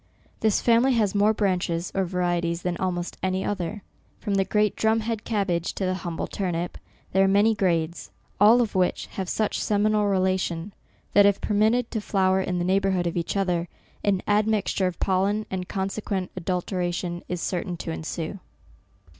This 0.39 0.63
family 0.63 0.93
has 0.93 1.13
more 1.13 1.31
branches, 1.31 1.91
or 1.93 2.05
varieties, 2.05 2.63
than 2.63 2.75
almost 2.77 3.19
any 3.21 3.45
other. 3.45 3.83
From 4.19 4.33
the 4.33 4.43
great 4.43 4.75
drum 4.75 5.01
head 5.01 5.23
cabbage 5.23 5.73
to 5.75 5.85
the 5.85 5.93
humble 5.93 6.25
turnip, 6.25 6.79
there 7.11 7.23
are 7.23 7.27
many 7.27 7.53
grades, 7.53 8.09
all 8.39 8.61
of 8.63 8.69
SEPTEMBER. 8.69 8.79
179 8.79 8.87
which 8.87 9.17
have 9.17 9.29
such 9.29 9.63
seminal 9.63 10.07
relation, 10.07 10.73
that 11.13 11.27
if 11.27 11.39
per 11.39 11.53
mitted 11.53 11.91
to 11.91 12.01
flower 12.01 12.41
in 12.41 12.57
the 12.57 12.65
neighbourhood 12.65 13.05
of 13.05 13.15
each 13.15 13.37
other, 13.37 13.67
an 14.03 14.23
admixture 14.27 14.87
of 14.87 14.99
pollen, 14.99 15.45
and 15.51 15.69
consequent 15.69 16.31
adulteration, 16.35 17.21
is 17.29 17.39
certain 17.39 17.77
to 17.77 17.91
ensue. 17.91 18.39